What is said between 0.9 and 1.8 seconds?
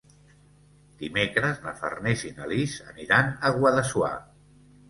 Dimecres na